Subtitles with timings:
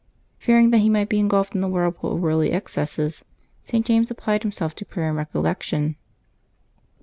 [0.39, 3.23] Fearing that he might be ingulfed in the whirlpool of world excesses,
[3.61, 3.85] St.
[3.85, 5.95] James applied himself to prayer and recollection.